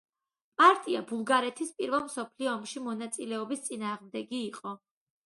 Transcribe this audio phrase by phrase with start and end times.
[0.59, 4.75] პარტია ბულგარეთის პირველ მსოფლიო ომში მონაწილეობის წინააღმდეგი იყო.